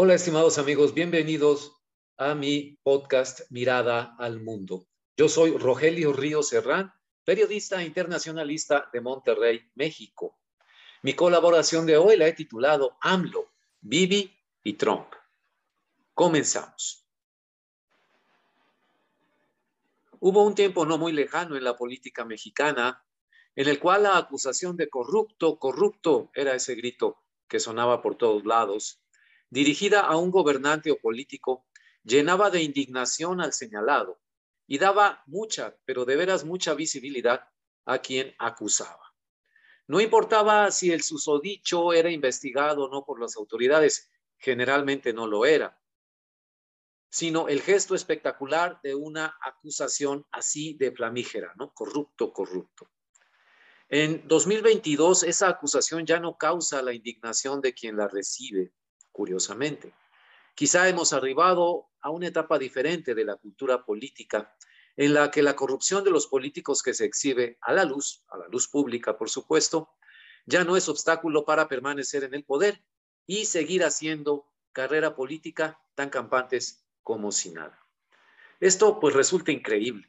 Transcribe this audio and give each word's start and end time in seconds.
Hola, 0.00 0.14
estimados 0.14 0.58
amigos, 0.58 0.94
bienvenidos 0.94 1.72
a 2.18 2.36
mi 2.36 2.78
podcast 2.84 3.40
Mirada 3.50 4.14
al 4.16 4.40
Mundo. 4.40 4.86
Yo 5.16 5.28
soy 5.28 5.58
Rogelio 5.58 6.12
Ríos 6.12 6.50
Serrán, 6.50 6.94
periodista 7.24 7.82
internacionalista 7.82 8.88
de 8.92 9.00
Monterrey, 9.00 9.68
México. 9.74 10.38
Mi 11.02 11.14
colaboración 11.14 11.84
de 11.84 11.96
hoy 11.96 12.16
la 12.16 12.28
he 12.28 12.32
titulado 12.32 12.96
AMLO, 13.00 13.50
Bibi 13.80 14.32
y 14.62 14.74
Trump. 14.74 15.08
Comenzamos. 16.14 17.04
Hubo 20.20 20.44
un 20.44 20.54
tiempo 20.54 20.86
no 20.86 20.96
muy 20.96 21.10
lejano 21.10 21.56
en 21.56 21.64
la 21.64 21.76
política 21.76 22.24
mexicana 22.24 23.04
en 23.56 23.66
el 23.66 23.80
cual 23.80 24.04
la 24.04 24.16
acusación 24.16 24.76
de 24.76 24.88
corrupto, 24.88 25.58
corrupto 25.58 26.30
era 26.34 26.54
ese 26.54 26.76
grito 26.76 27.16
que 27.48 27.58
sonaba 27.58 28.00
por 28.00 28.14
todos 28.14 28.44
lados 28.44 29.02
dirigida 29.50 30.00
a 30.00 30.16
un 30.16 30.30
gobernante 30.30 30.90
o 30.90 30.98
político, 30.98 31.66
llenaba 32.02 32.50
de 32.50 32.62
indignación 32.62 33.40
al 33.40 33.52
señalado 33.52 34.20
y 34.66 34.78
daba 34.78 35.22
mucha, 35.26 35.76
pero 35.84 36.04
de 36.04 36.16
veras 36.16 36.44
mucha 36.44 36.74
visibilidad 36.74 37.48
a 37.84 37.98
quien 37.98 38.34
acusaba. 38.38 39.14
No 39.86 40.00
importaba 40.00 40.70
si 40.70 40.92
el 40.92 41.02
susodicho 41.02 41.94
era 41.94 42.10
investigado 42.10 42.84
o 42.84 42.90
no 42.90 43.04
por 43.04 43.20
las 43.20 43.36
autoridades, 43.36 44.10
generalmente 44.36 45.14
no 45.14 45.26
lo 45.26 45.46
era, 45.46 45.80
sino 47.10 47.48
el 47.48 47.62
gesto 47.62 47.94
espectacular 47.94 48.80
de 48.82 48.94
una 48.94 49.38
acusación 49.40 50.26
así 50.30 50.74
de 50.74 50.92
flamígera, 50.92 51.54
¿no? 51.56 51.72
Corrupto, 51.72 52.32
corrupto. 52.32 52.90
En 53.88 54.28
2022, 54.28 55.22
esa 55.22 55.48
acusación 55.48 56.04
ya 56.04 56.20
no 56.20 56.36
causa 56.36 56.82
la 56.82 56.92
indignación 56.92 57.62
de 57.62 57.72
quien 57.72 57.96
la 57.96 58.06
recibe, 58.06 58.74
curiosamente. 59.18 59.92
Quizá 60.54 60.88
hemos 60.88 61.12
arribado 61.12 61.88
a 62.00 62.10
una 62.10 62.28
etapa 62.28 62.56
diferente 62.56 63.16
de 63.16 63.24
la 63.24 63.34
cultura 63.34 63.84
política 63.84 64.54
en 64.96 65.12
la 65.12 65.32
que 65.32 65.42
la 65.42 65.56
corrupción 65.56 66.04
de 66.04 66.12
los 66.12 66.28
políticos 66.28 66.84
que 66.84 66.94
se 66.94 67.04
exhibe 67.04 67.58
a 67.62 67.72
la 67.72 67.84
luz, 67.84 68.22
a 68.28 68.38
la 68.38 68.46
luz 68.46 68.68
pública, 68.68 69.18
por 69.18 69.28
supuesto, 69.28 69.90
ya 70.46 70.62
no 70.62 70.76
es 70.76 70.88
obstáculo 70.88 71.44
para 71.44 71.66
permanecer 71.66 72.22
en 72.22 72.32
el 72.32 72.44
poder 72.44 72.80
y 73.26 73.46
seguir 73.46 73.82
haciendo 73.82 74.46
carrera 74.70 75.16
política 75.16 75.80
tan 75.96 76.10
campantes 76.10 76.84
como 77.02 77.32
si 77.32 77.50
nada. 77.50 77.76
Esto 78.60 79.00
pues 79.00 79.16
resulta 79.16 79.50
increíble. 79.50 80.08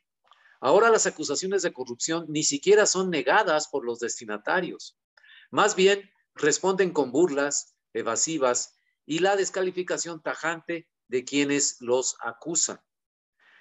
Ahora 0.60 0.92
las 0.92 1.08
acusaciones 1.08 1.64
de 1.64 1.74
corrupción 1.74 2.28
ni 2.30 2.44
siquiera 2.44 2.86
son 2.86 3.10
negadas 3.10 3.70
por 3.70 3.84
los 3.84 4.00
destinatarios. 4.00 5.00
Más 5.50 5.76
bien 5.76 6.12
responden 6.36 6.92
con 6.92 7.12
burlas 7.12 7.76
evasivas 7.92 8.79
y 9.10 9.20
la 9.20 9.36
descalificación 9.36 10.22
tajante 10.22 10.88
de 11.08 11.26
quienes 11.26 11.78
los 11.82 12.16
acusan. 12.22 12.80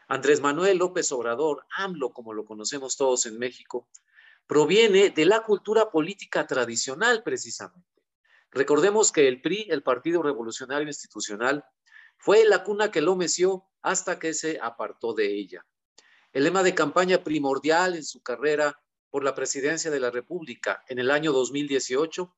Andrés 0.06 0.42
Manuel 0.42 0.76
López 0.76 1.10
Obrador, 1.10 1.64
AMLO, 1.74 2.12
como 2.12 2.34
lo 2.34 2.44
conocemos 2.44 2.98
todos 2.98 3.24
en 3.24 3.38
México, 3.38 3.88
proviene 4.46 5.08
de 5.08 5.24
la 5.24 5.44
cultura 5.44 5.90
política 5.90 6.46
tradicional 6.46 7.22
precisamente. 7.22 8.02
Recordemos 8.50 9.10
que 9.10 9.26
el 9.26 9.40
PRI, 9.40 9.68
el 9.70 9.82
Partido 9.82 10.22
Revolucionario 10.22 10.86
Institucional, 10.86 11.64
fue 12.18 12.44
la 12.44 12.62
cuna 12.62 12.90
que 12.90 13.00
lo 13.00 13.16
meció 13.16 13.64
hasta 13.80 14.18
que 14.18 14.34
se 14.34 14.58
apartó 14.60 15.14
de 15.14 15.34
ella. 15.34 15.64
El 16.30 16.44
lema 16.44 16.62
de 16.62 16.74
campaña 16.74 17.24
primordial 17.24 17.96
en 17.96 18.04
su 18.04 18.22
carrera 18.22 18.78
por 19.08 19.24
la 19.24 19.34
presidencia 19.34 19.90
de 19.90 20.00
la 20.00 20.10
República 20.10 20.84
en 20.88 20.98
el 20.98 21.10
año 21.10 21.32
2018 21.32 22.36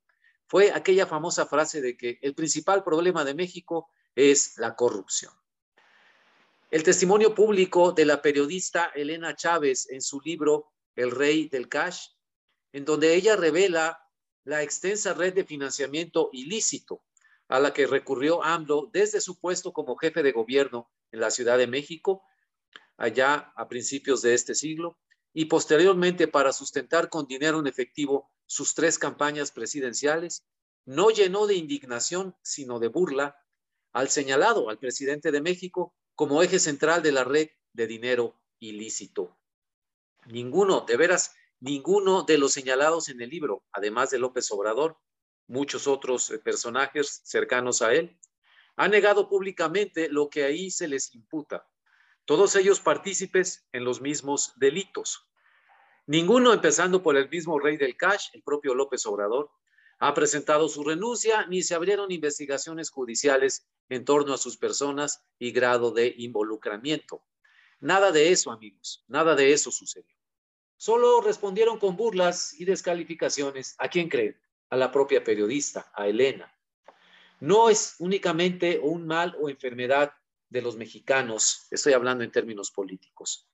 fue 0.50 0.72
aquella 0.72 1.06
famosa 1.06 1.46
frase 1.46 1.80
de 1.80 1.96
que 1.96 2.18
el 2.22 2.34
principal 2.34 2.82
problema 2.82 3.24
de 3.24 3.34
México 3.34 3.88
es 4.16 4.58
la 4.58 4.74
corrupción. 4.74 5.32
El 6.72 6.82
testimonio 6.82 7.36
público 7.36 7.92
de 7.92 8.04
la 8.04 8.20
periodista 8.20 8.86
Elena 8.96 9.36
Chávez 9.36 9.88
en 9.90 10.02
su 10.02 10.20
libro 10.20 10.72
El 10.96 11.12
Rey 11.12 11.48
del 11.48 11.68
Cash, 11.68 12.08
en 12.72 12.84
donde 12.84 13.14
ella 13.14 13.36
revela 13.36 14.04
la 14.42 14.64
extensa 14.64 15.14
red 15.14 15.34
de 15.34 15.44
financiamiento 15.44 16.30
ilícito 16.32 17.04
a 17.46 17.60
la 17.60 17.72
que 17.72 17.86
recurrió 17.86 18.42
AMLO 18.42 18.90
desde 18.92 19.20
su 19.20 19.38
puesto 19.38 19.72
como 19.72 19.94
jefe 19.94 20.24
de 20.24 20.32
gobierno 20.32 20.90
en 21.12 21.20
la 21.20 21.30
Ciudad 21.30 21.58
de 21.58 21.68
México, 21.68 22.24
allá 22.96 23.52
a 23.54 23.68
principios 23.68 24.20
de 24.22 24.34
este 24.34 24.56
siglo, 24.56 24.98
y 25.32 25.44
posteriormente 25.44 26.26
para 26.26 26.52
sustentar 26.52 27.08
con 27.08 27.28
dinero 27.28 27.60
en 27.60 27.68
efectivo 27.68 28.32
sus 28.50 28.74
tres 28.74 28.98
campañas 28.98 29.52
presidenciales, 29.52 30.44
no 30.84 31.10
llenó 31.10 31.46
de 31.46 31.54
indignación, 31.54 32.34
sino 32.42 32.80
de 32.80 32.88
burla 32.88 33.36
al 33.92 34.08
señalado, 34.08 34.70
al 34.70 34.78
presidente 34.80 35.30
de 35.30 35.40
México, 35.40 35.94
como 36.16 36.42
eje 36.42 36.58
central 36.58 37.00
de 37.00 37.12
la 37.12 37.22
red 37.22 37.50
de 37.72 37.86
dinero 37.86 38.42
ilícito. 38.58 39.38
Ninguno, 40.26 40.80
de 40.80 40.96
veras, 40.96 41.32
ninguno 41.60 42.24
de 42.24 42.38
los 42.38 42.52
señalados 42.52 43.08
en 43.08 43.20
el 43.20 43.30
libro, 43.30 43.62
además 43.70 44.10
de 44.10 44.18
López 44.18 44.50
Obrador, 44.50 44.98
muchos 45.46 45.86
otros 45.86 46.32
eh, 46.32 46.40
personajes 46.40 47.20
cercanos 47.22 47.82
a 47.82 47.94
él, 47.94 48.18
ha 48.74 48.88
negado 48.88 49.28
públicamente 49.28 50.08
lo 50.08 50.28
que 50.28 50.42
ahí 50.42 50.72
se 50.72 50.88
les 50.88 51.14
imputa. 51.14 51.70
Todos 52.24 52.56
ellos 52.56 52.80
partícipes 52.80 53.68
en 53.70 53.84
los 53.84 54.00
mismos 54.00 54.54
delitos. 54.56 55.29
Ninguno, 56.10 56.52
empezando 56.52 57.04
por 57.04 57.16
el 57.16 57.28
mismo 57.28 57.60
rey 57.60 57.76
del 57.76 57.96
cash, 57.96 58.30
el 58.32 58.42
propio 58.42 58.74
López 58.74 59.06
Obrador, 59.06 59.48
ha 60.00 60.12
presentado 60.12 60.68
su 60.68 60.82
renuncia 60.82 61.46
ni 61.46 61.62
se 61.62 61.76
abrieron 61.76 62.10
investigaciones 62.10 62.90
judiciales 62.90 63.68
en 63.88 64.04
torno 64.04 64.34
a 64.34 64.36
sus 64.36 64.56
personas 64.56 65.22
y 65.38 65.52
grado 65.52 65.92
de 65.92 66.12
involucramiento. 66.18 67.22
Nada 67.78 68.10
de 68.10 68.32
eso, 68.32 68.50
amigos, 68.50 69.04
nada 69.06 69.36
de 69.36 69.52
eso 69.52 69.70
sucedió. 69.70 70.16
Solo 70.76 71.20
respondieron 71.20 71.78
con 71.78 71.96
burlas 71.96 72.58
y 72.58 72.64
descalificaciones. 72.64 73.76
¿A 73.78 73.86
quién 73.86 74.08
creen? 74.08 74.36
A 74.68 74.76
la 74.76 74.90
propia 74.90 75.22
periodista, 75.22 75.92
a 75.94 76.08
Elena. 76.08 76.52
No 77.38 77.70
es 77.70 77.94
únicamente 78.00 78.80
un 78.82 79.06
mal 79.06 79.36
o 79.40 79.48
enfermedad 79.48 80.12
de 80.48 80.60
los 80.60 80.74
mexicanos, 80.74 81.68
estoy 81.70 81.92
hablando 81.92 82.24
en 82.24 82.32
términos 82.32 82.72
políticos. 82.72 83.46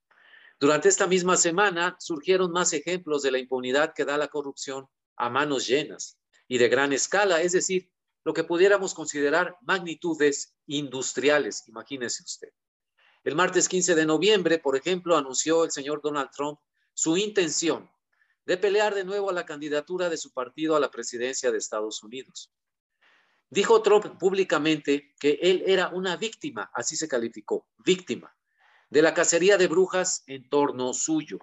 Durante 0.58 0.88
esta 0.88 1.06
misma 1.06 1.36
semana 1.36 1.96
surgieron 1.98 2.50
más 2.50 2.72
ejemplos 2.72 3.22
de 3.22 3.30
la 3.30 3.38
impunidad 3.38 3.92
que 3.94 4.06
da 4.06 4.16
la 4.16 4.28
corrupción 4.28 4.88
a 5.16 5.28
manos 5.28 5.66
llenas 5.66 6.18
y 6.48 6.56
de 6.56 6.68
gran 6.68 6.94
escala, 6.94 7.42
es 7.42 7.52
decir, 7.52 7.90
lo 8.24 8.32
que 8.32 8.42
pudiéramos 8.42 8.94
considerar 8.94 9.58
magnitudes 9.60 10.56
industriales, 10.66 11.62
imagínese 11.68 12.22
usted. 12.22 12.48
El 13.22 13.34
martes 13.34 13.68
15 13.68 13.94
de 13.94 14.06
noviembre, 14.06 14.58
por 14.58 14.76
ejemplo, 14.76 15.16
anunció 15.16 15.64
el 15.64 15.72
señor 15.72 16.00
Donald 16.02 16.30
Trump 16.34 16.58
su 16.94 17.18
intención 17.18 17.90
de 18.46 18.56
pelear 18.56 18.94
de 18.94 19.04
nuevo 19.04 19.28
a 19.28 19.34
la 19.34 19.44
candidatura 19.44 20.08
de 20.08 20.16
su 20.16 20.32
partido 20.32 20.74
a 20.74 20.80
la 20.80 20.90
presidencia 20.90 21.50
de 21.50 21.58
Estados 21.58 22.02
Unidos. 22.02 22.50
Dijo 23.50 23.82
Trump 23.82 24.18
públicamente 24.18 25.14
que 25.20 25.38
él 25.42 25.64
era 25.66 25.88
una 25.88 26.16
víctima, 26.16 26.70
así 26.72 26.96
se 26.96 27.08
calificó, 27.08 27.68
víctima 27.76 28.35
de 28.90 29.02
la 29.02 29.14
cacería 29.14 29.58
de 29.58 29.66
brujas 29.66 30.22
en 30.26 30.48
torno 30.48 30.94
suyo. 30.94 31.38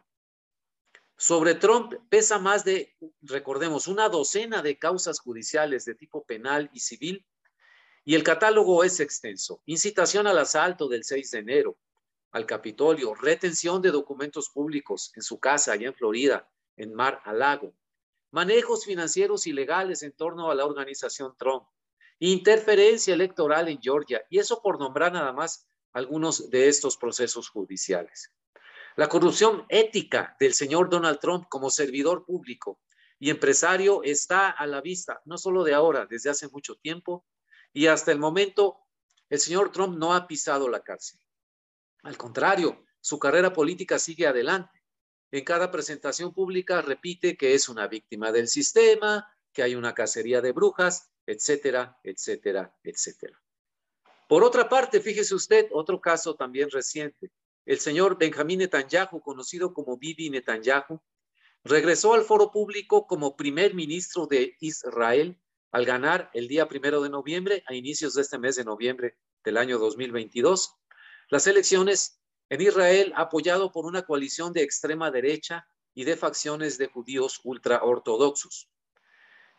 Sobre 1.18 1.56
Trump 1.56 1.94
pesa 2.10 2.40
más 2.40 2.66
de, 2.66 2.96
recordemos, 3.22 3.88
una 3.88 4.10
docena 4.10 4.62
de 4.62 4.78
causas 4.78 5.20
judiciales 5.20 5.86
de 5.86 5.96
tipo 5.96 6.26
penal 6.26 6.70
y 6.74 6.80
civil, 6.80 7.26
y 8.06 8.16
el 8.16 8.24
catálogo 8.24 8.84
es 8.84 9.00
extenso. 9.00 9.62
Incitación 9.66 10.28
al 10.28 10.38
asalto 10.38 10.88
del 10.88 11.04
6 11.04 11.32
de 11.32 11.40
enero 11.40 11.78
al 12.32 12.46
Capitolio, 12.48 13.14
retención 13.14 13.82
de 13.82 13.92
documentos 13.92 14.50
públicos 14.50 15.12
en 15.16 15.22
su 15.22 15.40
casa 15.40 15.74
allá 15.74 15.88
en 15.88 15.94
Florida, 15.94 16.50
en 16.76 16.94
Mar 16.94 17.22
a 17.26 17.32
Lago, 17.32 17.76
manejos 18.32 18.86
financieros 18.86 19.46
ilegales 19.46 20.02
en 20.02 20.14
torno 20.14 20.50
a 20.50 20.56
la 20.56 20.66
organización 20.66 21.36
Trump, 21.38 21.64
interferencia 22.18 23.14
electoral 23.14 23.68
en 23.68 23.80
Georgia, 23.80 24.26
y 24.32 24.40
eso 24.40 24.62
por 24.64 24.80
nombrar 24.80 25.14
nada 25.14 25.32
más 25.32 25.68
algunos 25.94 26.50
de 26.50 26.68
estos 26.68 26.98
procesos 26.98 27.50
judiciales. 27.50 28.32
La 28.96 29.10
corrupción 29.10 29.66
ética 29.70 30.36
del 30.40 30.54
señor 30.54 30.90
Donald 30.90 31.20
Trump 31.20 31.46
como 31.50 31.70
servidor 31.70 32.26
público 32.26 32.80
y 33.20 33.30
empresario 33.30 34.04
está 34.04 34.50
a 34.50 34.68
la 34.68 34.82
vista, 34.82 35.22
no 35.26 35.38
solo 35.38 35.64
de 35.64 35.74
ahora, 35.74 36.06
desde 36.06 36.30
hace 36.30 36.50
mucho 36.50 36.76
tiempo, 36.76 37.26
y 37.72 37.88
hasta 37.88 38.12
el 38.12 38.20
momento 38.20 38.80
el 39.30 39.40
señor 39.40 39.72
Trump 39.72 39.98
no 39.98 40.14
ha 40.14 40.28
pisado 40.28 40.70
la 40.70 40.84
cárcel. 40.84 41.20
Al 42.04 42.18
contrario, 42.18 42.86
su 43.02 43.18
carrera 43.18 43.54
política 43.54 43.98
sigue 43.98 44.28
adelante. 44.28 44.84
En 45.32 45.44
cada 45.44 45.72
presentación 45.72 46.34
pública 46.34 46.82
repite 46.82 47.36
que 47.36 47.56
es 47.56 47.70
una 47.70 47.88
víctima 47.88 48.32
del 48.32 48.48
sistema, 48.48 49.28
que 49.52 49.64
hay 49.64 49.76
una 49.76 49.94
cacería 49.94 50.42
de 50.42 50.52
brujas, 50.52 51.12
etcétera, 51.26 51.98
etcétera, 52.04 52.76
etcétera. 52.84 53.43
Por 54.34 54.44
otra 54.44 54.68
parte, 54.68 55.00
fíjese 55.00 55.36
usted, 55.36 55.68
otro 55.72 56.02
caso 56.02 56.34
también 56.34 56.72
reciente. 56.72 57.30
El 57.68 57.80
señor 57.80 58.18
Benjamín 58.18 58.58
Netanyahu, 58.58 59.22
conocido 59.22 59.76
como 59.76 59.96
Bibi 59.96 60.32
Netanyahu, 60.32 61.00
regresó 61.64 62.16
al 62.16 62.24
foro 62.24 62.50
público 62.50 63.06
como 63.06 63.36
primer 63.36 63.76
ministro 63.76 64.26
de 64.26 64.58
Israel 64.60 65.40
al 65.72 65.86
ganar 65.86 66.32
el 66.34 66.48
día 66.48 66.68
primero 66.68 67.04
de 67.04 67.12
noviembre, 67.12 67.64
a 67.68 67.76
inicios 67.76 68.16
de 68.16 68.24
este 68.24 68.40
mes 68.40 68.56
de 68.56 68.64
noviembre 68.64 69.20
del 69.44 69.56
año 69.56 69.78
2022, 69.78 70.80
las 71.30 71.46
elecciones 71.46 72.20
en 72.50 72.62
Israel 72.62 73.14
apoyado 73.16 73.72
por 73.72 73.86
una 73.86 74.02
coalición 74.02 74.52
de 74.52 74.64
extrema 74.64 75.12
derecha 75.12 75.68
y 75.94 76.06
de 76.06 76.18
facciones 76.18 76.80
de 76.80 76.88
judíos 76.88 77.40
ultraortodoxos. 77.44 78.68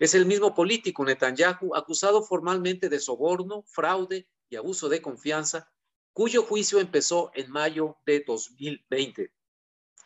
Es 0.00 0.16
el 0.16 0.26
mismo 0.26 0.52
político 0.52 1.04
Netanyahu 1.04 1.76
acusado 1.76 2.24
formalmente 2.24 2.88
de 2.88 2.98
soborno, 2.98 3.62
fraude 3.68 4.26
y 4.48 4.56
abuso 4.56 4.88
de 4.88 5.02
confianza, 5.02 5.72
cuyo 6.12 6.42
juicio 6.42 6.80
empezó 6.80 7.30
en 7.34 7.50
mayo 7.50 7.98
de 8.06 8.24
2020. 8.26 9.32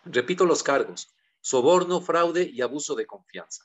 Repito 0.05 0.45
los 0.45 0.63
cargos, 0.63 1.15
soborno, 1.41 2.01
fraude 2.01 2.43
y 2.43 2.63
abuso 2.63 2.95
de 2.95 3.07
confianza. 3.07 3.65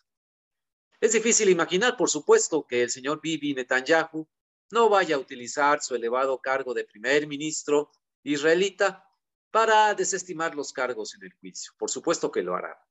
Es 1.00 1.14
difícil 1.14 1.50
imaginar, 1.50 1.98
por 1.98 2.10
supuesto, 2.10 2.66
que 2.66 2.84
el 2.84 2.90
señor 2.90 3.20
Bibi 3.22 3.54
Netanyahu 3.54 4.28
no 4.72 4.90
vaya 4.90 5.16
a 5.16 5.20
utilizar 5.20 5.82
su 5.82 5.96
elevado 5.96 6.40
cargo 6.40 6.74
de 6.74 6.86
primer 6.86 7.28
ministro 7.28 7.92
israelita 8.24 9.06
para 9.52 9.94
desestimar 9.94 10.56
los 10.56 10.74
cargos 10.74 11.14
en 11.16 11.24
el 11.24 11.34
juicio. 11.34 11.74
Por 11.78 11.92
supuesto 11.92 12.32
que 12.32 12.42
lo 12.42 12.56
hará. 12.56 12.82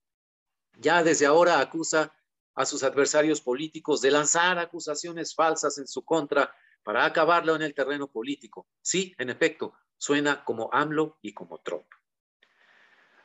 Ya 0.79 1.03
desde 1.03 1.27
ahora 1.27 1.61
acusa 1.61 2.15
a 2.55 2.67
sus 2.67 2.83
adversarios 2.83 3.41
políticos 3.41 4.01
de 4.01 4.11
lanzar 4.11 4.59
acusaciones 4.59 5.35
falsas 5.35 5.79
en 5.79 5.89
su 5.89 6.05
contra 6.05 6.55
para 6.83 7.05
acabarlo 7.05 7.55
en 7.57 7.63
el 7.63 7.75
terreno 7.75 8.09
político. 8.09 8.67
Sí, 8.81 9.15
en 9.19 9.31
efecto, 9.31 9.75
suena 9.97 10.45
como 10.45 10.71
AMLO 10.73 11.19
y 11.23 11.33
como 11.33 11.61
Trump. 11.61 11.87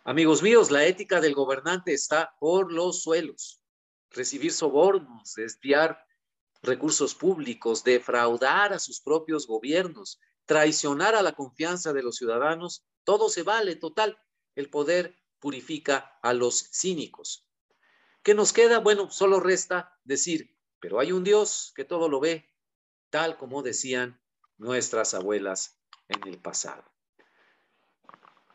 Amigos 0.04 0.42
míos, 0.42 0.72
la 0.72 0.86
ética 0.86 1.20
del 1.20 1.34
gobernante 1.34 1.94
está 1.94 2.36
por 2.40 2.72
los 2.72 3.04
suelos 3.04 3.62
recibir 4.12 4.52
sobornos, 4.52 5.36
desviar 5.36 6.06
recursos 6.62 7.16
públicos, 7.16 7.84
defraudar 7.84 8.74
a 8.74 8.80
sus 8.80 9.02
propios 9.02 9.48
gobiernos, 9.48 10.20
traicionar 10.46 11.16
a 11.16 11.22
la 11.22 11.34
confianza 11.34 11.94
de 11.94 12.04
los 12.04 12.16
ciudadanos, 12.16 12.86
todo 13.04 13.30
se 13.30 13.44
vale, 13.44 13.76
total. 13.76 14.18
El 14.56 14.70
poder 14.70 15.16
purifica 15.40 16.18
a 16.22 16.34
los 16.34 16.70
cínicos. 16.74 17.46
¿Qué 18.24 18.34
nos 18.34 18.54
queda? 18.54 18.80
Bueno, 18.80 19.12
solo 19.12 19.40
resta 19.40 19.98
decir, 20.04 20.58
pero 20.80 21.00
hay 21.00 21.12
un 21.12 21.24
Dios 21.24 21.72
que 21.76 21.86
todo 21.86 22.10
lo 22.10 22.20
ve, 22.20 22.50
tal 23.10 23.38
como 23.38 23.64
decían 23.64 24.20
nuestras 24.58 25.14
abuelas 25.14 25.80
en 26.08 26.28
el 26.28 26.40
pasado. 26.40 26.84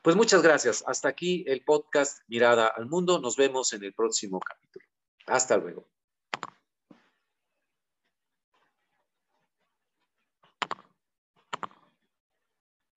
Pues 0.02 0.16
muchas 0.16 0.43
gracias. 0.43 0.82
Hasta 0.87 1.08
aquí 1.08 1.44
el 1.46 1.64
podcast 1.64 2.19
Mirada 2.26 2.66
al 2.66 2.87
Mundo. 2.87 3.20
Nos 3.20 3.37
vemos 3.37 3.72
en 3.72 3.84
el 3.84 3.94
próximo 3.94 4.40
capítulo. 4.40 4.84
Hasta 5.26 5.56
luego. 5.56 5.88